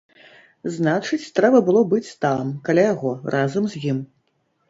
[0.75, 4.01] Значыць, трэба было быць там, каля яго, разам з ім.